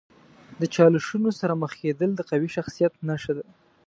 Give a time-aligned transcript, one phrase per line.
[0.59, 3.45] د چالشونو سره مخ کیدل د قوي شخصیت نښه ده.